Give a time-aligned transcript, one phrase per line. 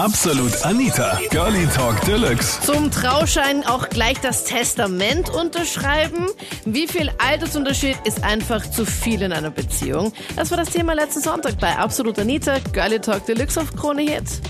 [0.00, 2.58] Absolut Anita, Girlie Talk Deluxe.
[2.62, 6.28] Zum Trauschein auch gleich das Testament unterschreiben.
[6.64, 10.14] Wie viel Altersunterschied ist einfach zu viel in einer Beziehung?
[10.36, 14.40] Das war das Thema letzten Sonntag bei Absolut Anita, Girlie Talk Deluxe auf Krone Hit.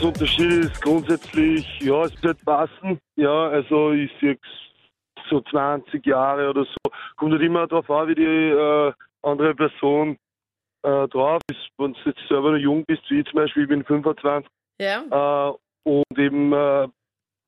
[0.00, 2.98] Der Unterschied ist grundsätzlich, ja, es wird passen.
[3.14, 4.36] Ja, also ich sehe
[5.30, 6.90] so 20 Jahre oder so.
[7.16, 10.16] Kommt halt immer darauf an, wie die äh, andere Person
[10.82, 11.60] äh, drauf ist.
[11.78, 14.50] Wenn du jetzt selber noch jung bist, wie ich zum Beispiel, ich bin 25,
[14.80, 15.50] Ja?
[15.50, 15.54] äh,
[15.84, 16.88] und eben, äh,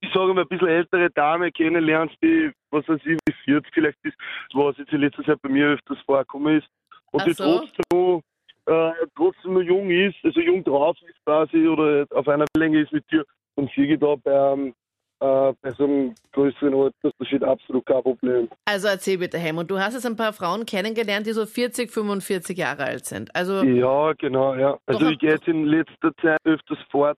[0.00, 3.98] ich sage mal, ein bisschen ältere Dame kennenlernst, die, was weiß ich, wie 40 vielleicht
[4.02, 4.16] ist,
[4.52, 6.68] was jetzt in letzter Zeit bei mir öfters vorgekommen ist,
[7.12, 7.44] und Ach die so.
[7.44, 8.22] trotzdem noch,
[8.66, 12.92] äh, trotzdem noch jung ist, also jung drauf ist quasi, oder auf einer Länge ist
[12.92, 13.24] mit dir,
[13.56, 14.72] dann sehe ich da bei,
[15.22, 18.48] äh, bei so einem größeren Altersunterschied absolut kein Problem.
[18.64, 22.58] Also erzähl bitte, Helmut, du hast jetzt ein paar Frauen kennengelernt, die so 40, 45
[22.58, 23.34] Jahre alt sind.
[23.34, 24.76] Also, Ja, genau, ja.
[24.86, 27.16] Also ich gehe jetzt in letzter Zeit öfters fort,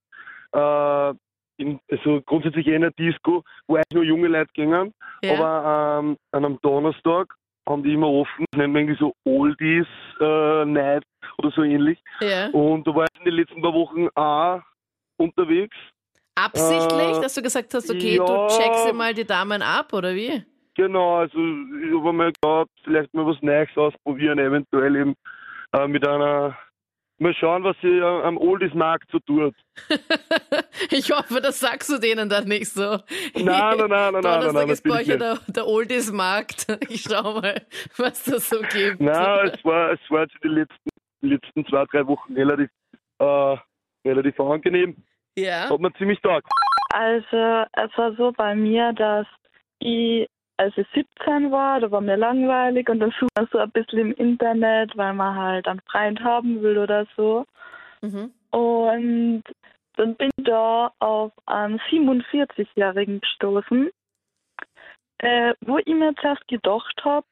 [0.53, 1.15] äh,
[1.57, 5.35] in, also grundsätzlich in eine Disco, wo eigentlich nur junge Leute gingen, ja.
[5.35, 7.35] aber ähm, an einem Donnerstag
[7.67, 9.87] haben die immer offen, nennen wir irgendwie so Oldies
[10.21, 11.05] äh, Night
[11.39, 11.99] oder so ähnlich.
[12.21, 12.49] ja.
[12.49, 14.61] Und da war ich in den letzten paar Wochen auch
[15.17, 15.77] unterwegs.
[16.35, 18.25] Absichtlich, äh, dass du gesagt hast, okay, ja.
[18.25, 20.43] du checkst mal die Damen ab, oder wie?
[20.75, 25.15] Genau, also ich habe mir gedacht, vielleicht mal was Neues ausprobieren, eventuell eben
[25.73, 26.59] äh, mit einer,
[27.19, 29.55] mal schauen, was sie am Oldies-Markt so tut.
[30.91, 32.99] ich hoffe, das sagst du denen dann nicht so.
[33.35, 36.67] Nein, nein, nein, nein, nein, nein, Donnerstag ist bei euch ja der, der Oldies-Markt.
[36.89, 37.63] Ich schau mal,
[37.97, 39.01] was das so gibt.
[39.01, 40.89] Nein, es war, es war jetzt die letzten,
[41.23, 42.71] die letzten zwei, drei Wochen relativ,
[43.21, 43.57] äh,
[44.05, 44.97] relativ angenehm.
[45.37, 45.69] Ja.
[45.71, 46.49] Hat mir ziemlich taugt.
[46.93, 49.27] Also es war so bei mir, dass
[49.81, 53.71] ich, als ich 17 war, da war mir langweilig und dann sucht man so ein
[53.73, 57.45] bisschen im Internet, weil man halt einen Freund haben will oder so.
[58.01, 58.33] Mhm.
[58.51, 59.43] Und
[59.97, 63.91] dann bin ich da auf einen 47-Jährigen gestoßen,
[65.19, 67.27] äh, wo ich mir zuerst gedacht habe,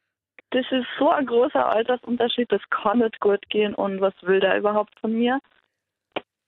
[0.51, 4.59] das ist so ein großer Altersunterschied, das kann nicht gut gehen und was will der
[4.59, 5.41] überhaupt von mir?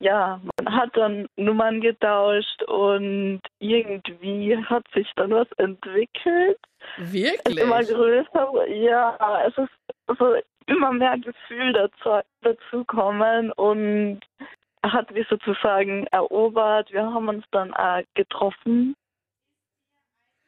[0.01, 6.59] Ja, man hat dann Nummern getauscht und irgendwie hat sich dann was entwickelt.
[6.99, 7.97] Es ist immer Wirklich?
[7.97, 10.35] größer, ja, es ist so
[10.67, 14.21] immer mehr Gefühl dazu, dazukommen und
[14.83, 16.93] er hat mich sozusagen erobert.
[16.93, 18.95] Wir haben uns dann auch getroffen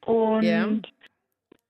[0.05, 0.69] und Ja.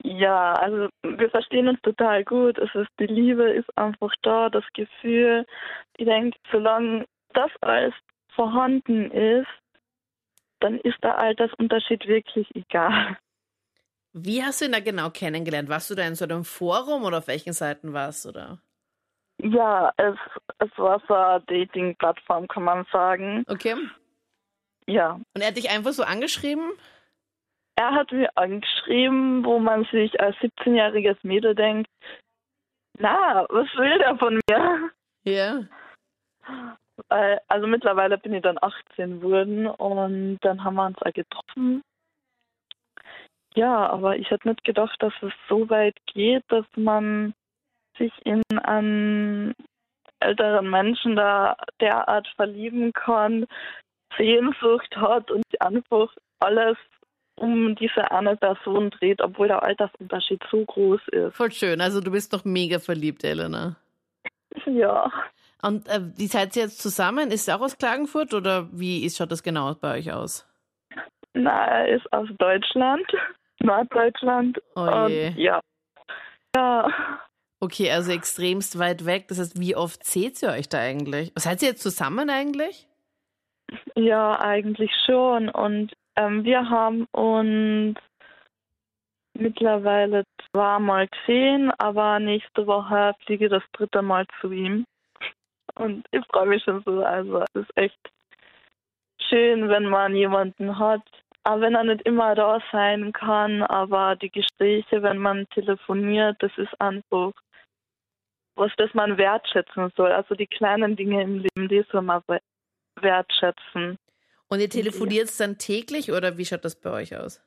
[0.03, 2.59] ja, also wir verstehen uns total gut.
[2.59, 5.47] Es ist die Liebe ist einfach da, das Gefühl.
[5.97, 7.95] Ich denke, solange das alles
[8.37, 9.49] vorhanden ist,
[10.61, 13.19] dann ist der Altersunterschied wirklich egal.
[14.13, 15.69] Wie hast du ihn da genau kennengelernt?
[15.69, 18.59] Warst du da in so einem Forum oder auf welchen Seiten warst du da?
[19.43, 20.17] Ja, es,
[20.59, 23.45] es war so eine Dating-Plattform, kann man sagen.
[23.49, 23.75] Okay.
[24.87, 26.71] Ja, Und er hat dich einfach so angeschrieben?
[27.79, 31.91] er hat mir angeschrieben, wo man sich als 17-jähriges Mädel denkt,
[32.99, 34.91] na, was will der von mir?
[35.25, 35.63] Ja.
[37.09, 41.83] Äh, Also mittlerweile bin ich dann 18 geworden und dann haben wir uns auch getroffen.
[43.55, 47.35] Ja, aber ich hätte nicht gedacht, dass es so weit geht, dass man
[47.99, 49.55] sich in einen
[50.21, 53.47] älteren Menschen da derart verlieben kann,
[54.17, 56.77] Sehnsucht hat und einfach alles
[57.37, 61.37] um diese eine Person dreht, obwohl der Altersunterschied so groß ist.
[61.37, 61.81] Voll schön.
[61.81, 63.77] Also du bist doch mega verliebt, Elena.
[64.65, 65.13] Ja.
[65.63, 67.31] Und äh, wie seid ihr jetzt zusammen?
[67.31, 70.47] Ist er auch aus Klagenfurt oder wie ist, schaut das genau bei euch aus?
[71.35, 73.07] Na, er ist aus Deutschland,
[73.61, 74.59] Norddeutschland.
[74.75, 75.29] Oh je.
[75.29, 75.61] Und ja.
[76.55, 76.89] Ja.
[77.61, 79.29] Okay, also extremst weit weg.
[79.29, 81.33] Das heißt, wie oft seht ihr euch da eigentlich?
[81.37, 82.87] Seid ihr jetzt zusammen eigentlich?
[83.95, 85.49] Ja, eigentlich schon.
[85.49, 87.99] Und ähm, wir haben uns
[89.35, 94.85] mittlerweile zweimal gesehen, aber nächste Woche fliege ich das dritte Mal zu ihm.
[95.77, 97.05] Und ich freue mich schon so.
[97.05, 98.13] Also es ist echt
[99.29, 101.03] schön, wenn man jemanden hat.
[101.45, 106.51] Aber wenn er nicht immer da sein kann, aber die Gespräche, wenn man telefoniert, das
[106.57, 107.33] ist einfach
[108.57, 110.11] was, das man wertschätzen soll.
[110.11, 112.41] Also die kleinen Dinge im Leben, die soll man we-
[113.01, 113.99] wertschätzen.
[114.49, 117.43] Und ihr telefoniert dann täglich oder wie schaut das bei euch aus?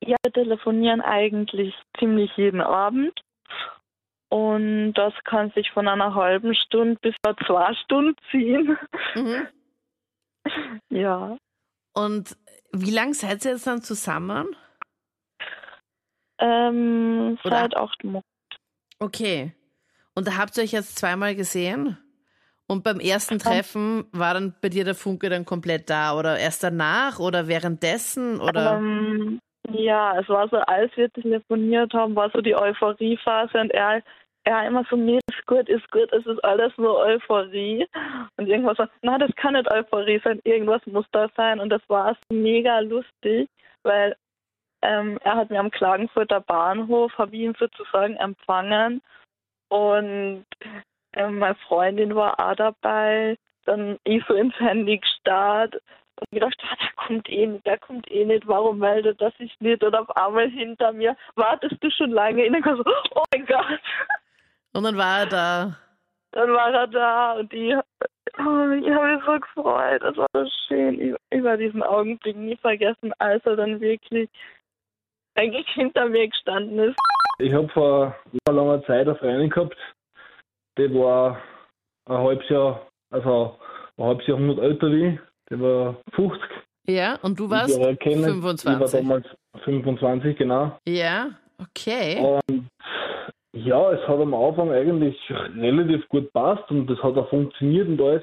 [0.00, 3.20] Ja, wir telefonieren eigentlich ziemlich jeden Abend.
[4.34, 8.76] Und das kann sich von einer halben Stunde bis zu zwei Stunden ziehen.
[9.14, 9.46] Mhm.
[10.90, 11.38] Ja.
[11.94, 12.36] Und
[12.70, 14.54] wie lange seid ihr jetzt dann zusammen?
[16.38, 18.26] Ähm, Oder- seit acht Monaten.
[18.98, 19.54] Okay.
[20.14, 21.96] Und da habt ihr euch jetzt zweimal gesehen?
[22.66, 26.62] Und beim ersten Treffen war dann bei dir der Funke dann komplett da oder erst
[26.62, 28.76] danach oder währenddessen oder?
[28.76, 29.40] Ähm,
[29.70, 34.02] ja, es war so, als wir telefoniert haben, war so die Euphoriephase und er,
[34.44, 37.86] er immer so, nee, ist gut, ist gut, es ist alles nur Euphorie.
[38.36, 41.60] Und irgendwas so, na, das kann nicht Euphorie sein, irgendwas muss da sein.
[41.60, 43.48] Und das war mega lustig,
[43.82, 44.16] weil
[44.82, 49.00] ähm, er hat mir am Klagenfurter Bahnhof, habe ihn sozusagen empfangen
[49.68, 50.44] und
[51.14, 53.36] ähm, meine Freundin war auch dabei.
[53.64, 58.10] Dann ich so ins Handy gestarrt und gedacht, ah, der kommt eh nicht, der kommt
[58.10, 59.82] eh nicht, warum meldet er sich nicht?
[59.82, 62.46] Und auf einmal hinter mir, wartest du schon lange?
[62.46, 63.80] Und dann so, oh mein Gott.
[64.74, 65.76] Und dann war er da.
[66.32, 70.02] Dann war er da und die, oh, ich habe mich so gefreut.
[70.02, 71.00] Das war so schön.
[71.00, 74.28] Ich, ich werde diesen Augenblick nie vergessen, als er dann wirklich
[75.36, 76.96] eigentlich hinter mir gestanden ist.
[77.38, 78.16] Ich habe vor
[78.46, 79.76] langer, langer Zeit eine Freundin gehabt,
[80.78, 81.40] die war
[82.08, 83.58] ein halbes Jahr, also
[83.96, 85.20] ein halbes Jahrhundert älter wie ich.
[85.50, 86.40] Die war 50.
[86.86, 88.70] Ja, und du warst Ich war kennen- 25.
[88.72, 89.26] Ich war damals
[89.64, 90.78] 25, genau.
[90.86, 91.30] Ja,
[91.60, 92.20] okay.
[92.20, 92.68] Und
[93.54, 95.16] ja, es hat am Anfang eigentlich
[95.56, 98.22] relativ gut passt und das hat auch funktioniert und alles.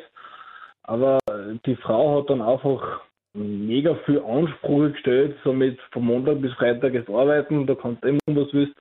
[0.83, 1.19] Aber
[1.66, 3.01] die Frau hat dann einfach
[3.33, 8.10] mega viel Ansprüche gestellt, so mit von Montag bis Freitag jetzt arbeiten, da kannst du
[8.10, 8.75] immer was willst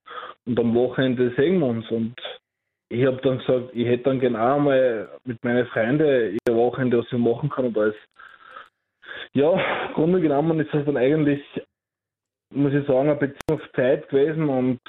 [0.47, 1.89] und am Wochenende sehen wir uns.
[1.91, 2.15] Und
[2.89, 7.07] ich habe dann gesagt, ich hätte dann genau mal mit meinen Freunden ihr Wochenende, was
[7.07, 7.95] ich machen kann und alles.
[9.35, 9.53] Ja,
[9.87, 11.43] im Grunde genommen ist das dann eigentlich,
[12.53, 14.81] muss ich sagen, eine Beziehung auf Zeit gewesen und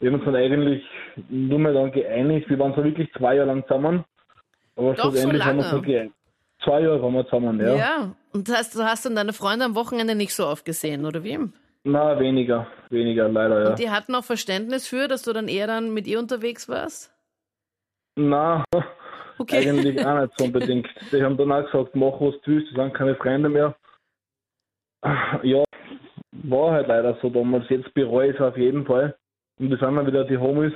[0.00, 0.84] wir haben uns dann eigentlich
[1.28, 2.48] nur mehr dann geeinigt.
[2.48, 4.04] Wir waren so wirklich zwei Jahre lang zusammen.
[4.76, 6.14] Aber Doch, so schlussendlich haben wir uns dann geeinigt.
[6.64, 7.76] Zwei Jahre waren wir zusammen, ja.
[7.76, 8.14] ja.
[8.32, 11.24] Und das heißt, du hast dann deine Freunde am Wochenende nicht so oft gesehen, oder
[11.24, 11.38] wie?
[11.84, 13.70] Na, weniger, weniger, leider, ja.
[13.70, 17.14] Und die hatten auch Verständnis für, dass du dann eher dann mit ihr unterwegs warst?
[18.16, 18.64] Na,
[19.40, 19.70] Okay.
[19.70, 20.86] eigentlich auch nicht so unbedingt.
[21.10, 23.74] Die haben dann auch gesagt, mach was du willst, das sind keine Freunde mehr.
[25.42, 25.64] Ja,
[26.32, 27.64] war halt leider so damals.
[27.70, 29.16] Jetzt bereue ich es auf jeden Fall.
[29.60, 30.72] Und wir sind dann wieder die Homies.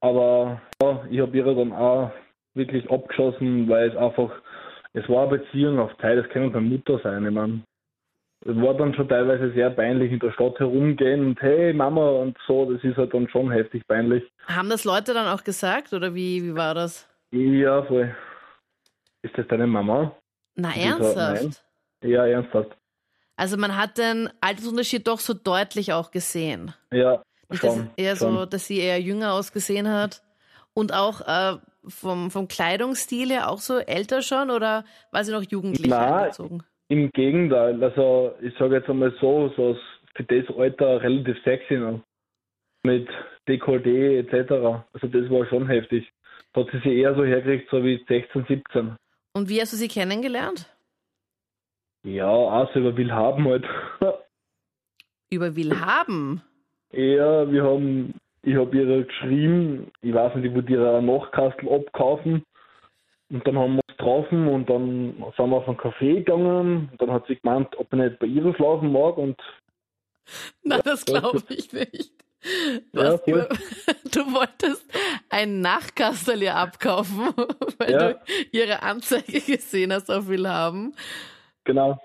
[0.00, 2.12] Aber ja, ich habe ihre dann auch
[2.54, 4.30] wirklich abgeschossen, weil es einfach,
[4.92, 7.62] es war eine Beziehung auf Zeit, das kann keine Mutter sein, ich meine.
[8.44, 12.38] Es war dann schon teilweise sehr peinlich in der Stadt herumgehen und hey Mama und
[12.46, 14.22] so, das ist halt dann schon heftig peinlich.
[14.46, 17.08] Haben das Leute dann auch gesagt oder wie, wie war das?
[17.32, 18.14] Ja, voll.
[19.22, 20.14] Ist das deine Mama?
[20.54, 21.64] Na, so, ernsthaft?
[22.02, 22.76] Ja, ernsthaft.
[23.36, 26.72] Also man hat den Altersunterschied doch so deutlich auch gesehen.
[26.92, 27.90] Ja, Dass schon.
[27.96, 28.34] es eher schon.
[28.34, 30.22] so, dass sie eher jünger ausgesehen hat.
[30.74, 31.56] Und auch äh,
[31.88, 36.62] vom, vom Kleidungsstil her auch so älter schon oder war sie noch jugendlich Na, angezogen?
[36.88, 39.80] Im Gegenteil, also ich sage jetzt einmal so, so ist
[40.14, 42.00] für das Alter relativ sexy noch.
[42.82, 43.08] Mit
[43.48, 44.84] Dekolleté etc.
[44.92, 46.10] Also das war schon heftig.
[46.52, 48.96] Da hat sie sich eher so hergekriegt, so wie 16, 17.
[49.34, 50.72] Und wie hast du sie kennengelernt?
[52.04, 53.64] Ja, auch so über Willhaben halt.
[55.28, 56.40] Über Willhaben.
[56.96, 61.68] Ja, wir haben, ich habe ihr geschrieben, ich weiß nicht, ich wollte ihr einen Nachkastel
[61.68, 62.44] abkaufen.
[63.28, 66.88] Und dann haben wir uns getroffen und dann sind wir auf einen Café gegangen.
[66.92, 69.16] Und dann hat sie gemeint, ob ich nicht bei ihr schlafen mag.
[69.18, 69.36] Und
[70.62, 72.12] Na, das glaube ich nicht.
[72.92, 73.48] Du, Ja, über,
[74.12, 74.86] du wolltest
[75.30, 77.30] ein Nachkastel ihr abkaufen,
[77.78, 78.12] weil Ja.
[78.12, 78.18] du
[78.52, 80.94] ihre Anzeige gesehen hast auf Willhaben.
[81.64, 81.98] genau,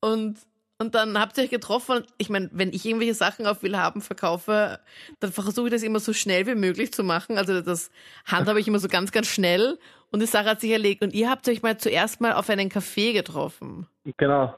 [0.00, 0.38] Und,
[0.80, 2.04] und dann habt ihr euch getroffen.
[2.18, 4.78] Ich meine, wenn ich irgendwelche Sachen auf Willhaben verkaufe,
[5.18, 7.36] dann versuche ich das immer so schnell wie möglich zu machen.
[7.36, 7.90] Also das
[8.26, 9.78] handhabe ich immer so ganz, ganz schnell.
[10.10, 11.02] Und die Sache hat sich erlegt.
[11.02, 13.86] Und ihr habt euch mal zuerst mal auf einen Café getroffen.
[14.16, 14.54] genau.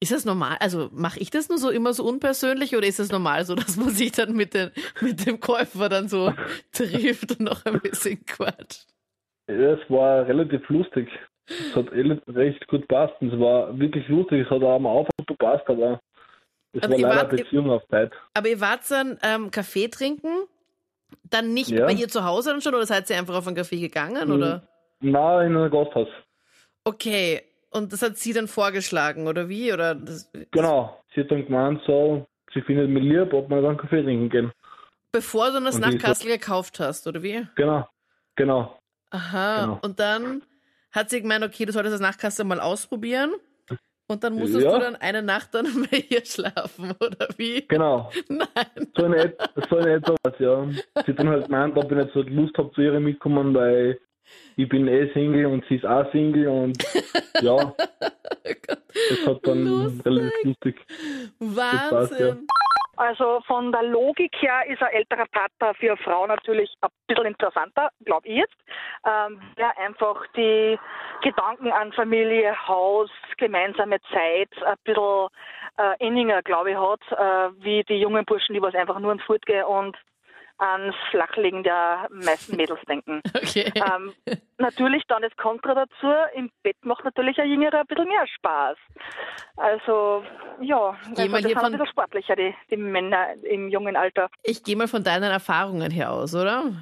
[0.00, 0.56] Ist das normal?
[0.58, 3.76] Also mache ich das nur so immer so unpersönlich oder ist es normal so, dass
[3.76, 6.32] man sich dann mit, den, mit dem Käufer dann so
[6.72, 8.86] trifft und noch ein bisschen quatscht?
[9.46, 11.08] Es war relativ lustig.
[11.46, 13.14] Es hat ele- recht gut passt.
[13.20, 14.44] Und es war wirklich lustig.
[14.44, 16.00] Es hat auch am Anfang gut gepasst, aber
[16.72, 18.12] es Also war leider wart- Beziehung auf Zeit.
[18.34, 20.46] Aber ihr wart dann ähm, Kaffee trinken,
[21.30, 21.86] dann nicht Ja.
[21.86, 24.34] bei ihr zu Hause dann schon oder seid ihr einfach auf einen Kaffee gegangen Mhm.
[24.34, 24.62] oder?
[25.00, 26.08] Na, in einem Gasthaus.
[26.84, 29.72] Okay, und das hat sie dann vorgeschlagen oder wie?
[29.72, 30.98] Oder das, Genau.
[31.14, 34.52] Sie hat dann gemeint, so, sie findet mich lieb, ob wir dann Kaffee trinken gehen.
[35.10, 37.46] Bevor du das die ist Nachtkastel gekauft hast, oder wie?
[37.56, 37.86] Genau.
[38.36, 38.78] Genau.
[39.10, 39.60] Aha.
[39.66, 39.78] Genau.
[39.82, 40.42] Und dann
[40.92, 43.32] hat sie gemeint, okay, du solltest das Nachtkastel mal ausprobieren.
[44.08, 44.72] Und dann musstest Ja.
[44.74, 47.66] du dann eine Nacht dann bei ihr schlafen, oder wie?
[47.66, 48.10] Genau.
[48.28, 48.46] Nein.
[48.96, 49.38] So in, et
[49.70, 50.66] so in etwa was, ja.
[50.70, 53.98] Sie hat dann halt gemeint, ob ich nicht so Lust habe, zu ihr mitkommen, weil
[54.56, 56.76] ich bin eh Single und sie ist auch Single und
[57.40, 57.74] ja,
[58.44, 60.06] das hat dann Lustig.
[60.06, 60.76] relativ lustig.
[61.38, 62.46] Wahnsinn.
[63.02, 63.08] Ja.
[63.08, 67.26] Also von der Logik her ist ein älterer Partner für eine Frau natürlich ein bisschen
[67.26, 68.56] interessanter, glaube ich jetzt,
[69.06, 70.78] ähm, der einfach die
[71.22, 75.28] Gedanken an Familie, Haus, gemeinsame Zeit ein bisschen
[75.78, 79.22] äh, inniger, glaube ich, hat, äh, wie die jungen Burschen, die was einfach nur ins
[79.22, 79.96] Fortgehen und
[80.62, 83.20] ans Flachlegen der meisten Mädels denken.
[83.34, 83.72] Okay.
[83.74, 84.14] Ähm,
[84.58, 88.76] natürlich dann das Kontra dazu, im Bett macht natürlich ein Jüngerer ein bisschen mehr Spaß.
[89.56, 90.24] Also,
[90.60, 94.30] ja, also das sind ein bisschen sportlicher, die, die Männer im jungen Alter.
[94.42, 96.72] Ich gehe mal von deinen Erfahrungen her aus, oder?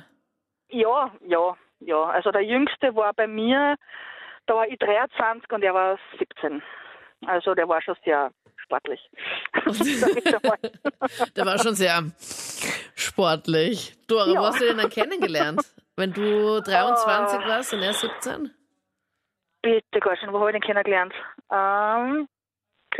[0.69, 2.05] Ja, ja, ja.
[2.05, 3.77] Also der Jüngste war bei mir,
[4.47, 6.63] da war ich 23 und er war 17.
[7.27, 8.31] Also der war schon sehr
[8.71, 9.01] sportlich.
[11.37, 12.05] Der war schon sehr
[12.95, 13.95] sportlich.
[14.07, 14.43] Dora, wo Ja.
[14.47, 15.63] hast du den dann kennengelernt?
[15.97, 17.49] Wenn du 23 Ah.
[17.49, 18.51] warst und er 17?
[19.63, 21.13] Bitte, schon, wo habe ich den kennengelernt?
[21.53, 22.29] Ähm,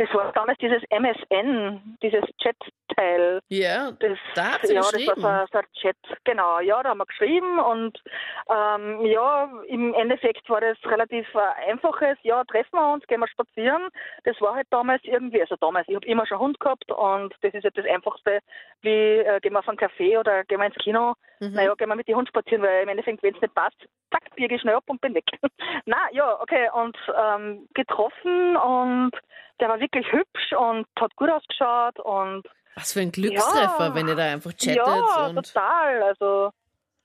[0.01, 3.39] das war damals dieses MSN, dieses Chat-Teil.
[3.49, 5.21] Ja, Das, Da hat sie ja, das geschrieben.
[5.21, 6.59] war so, so ein Chat, genau.
[6.59, 8.01] Ja, da haben wir geschrieben und
[8.49, 12.17] ähm, ja, im Endeffekt war das relativ äh, einfaches.
[12.23, 13.89] Ja, treffen wir uns, gehen wir spazieren.
[14.23, 17.35] Das war halt damals irgendwie, also damals, ich habe immer schon einen Hund gehabt und
[17.41, 18.39] das ist halt das Einfachste,
[18.81, 18.89] wie
[19.19, 21.13] äh, gehen wir auf einen Café oder gehen wir ins Kino.
[21.39, 21.53] Mhm.
[21.53, 23.77] Naja, gehen wir mit dem Hund spazieren, weil im Endeffekt, wenn es nicht passt,
[24.11, 25.25] zack, biege ich schnell ab und bin weg.
[25.85, 29.11] Na ja, okay, und ähm, getroffen und
[29.59, 32.43] der war wirklich hübsch und hat gut ausgeschaut und
[32.75, 33.95] Was für ein Glückstreffer, Ja.
[33.95, 35.35] wenn ihr da einfach chattet ja, und.
[35.35, 36.03] total.
[36.03, 36.51] Also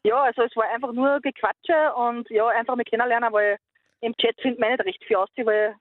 [0.05, 3.59] ja, also es war einfach nur Gequatsche und ja, einfach mit kennenlernen, weil
[4.01, 5.75] im Chat findet man nicht recht viel aus, weil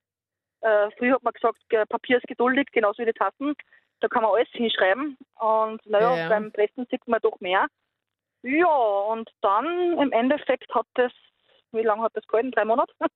[0.62, 3.54] äh, früher hat man gesagt, Papier ist geduldig, genauso wie die Tassen.
[4.02, 6.30] Da kann man alles hinschreiben und naja, Ja, ja.
[6.30, 7.68] beim Pressen sieht man doch mehr.
[8.48, 11.12] Ja, und dann im Endeffekt hat das,
[11.72, 12.52] wie lange hat das gehalten?
[12.52, 12.94] Drei Monate?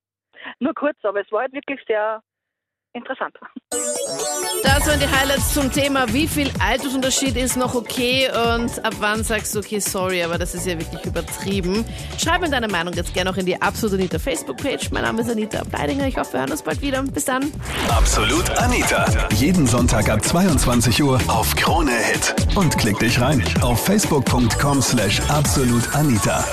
[0.59, 2.23] Nur kurz, aber es war halt wirklich sehr
[2.93, 3.35] interessant.
[4.63, 9.23] Das waren die Highlights zum Thema, wie viel Altersunterschied ist noch okay und ab wann
[9.23, 11.85] sagst du, okay, sorry, aber das ist ja wirklich übertrieben.
[12.17, 14.91] Schreib mir deine Meinung jetzt gerne noch in die Absolut Anita Facebook-Page.
[14.91, 16.07] Mein Name ist Anita Bleidinger.
[16.07, 17.03] Ich hoffe, wir hören uns bald wieder.
[17.03, 17.51] Bis dann.
[17.89, 19.05] Absolut Anita.
[19.33, 22.35] Jeden Sonntag ab 22 Uhr auf Krone Hit.
[22.55, 26.43] Und klick dich rein auf facebook.com slash absolutanita.